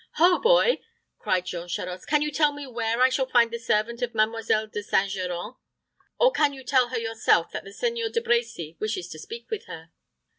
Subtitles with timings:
[0.13, 0.81] "Ho, boy!"
[1.19, 4.65] cried Jean Charost; "can you tell me where I shall find the servant of Mademoiselle
[4.65, 5.11] De St.
[5.11, 5.53] Geran;
[6.19, 9.65] or can you tell her yourself that the Seigneur de Brecy wishes to speak with
[9.65, 9.91] her?"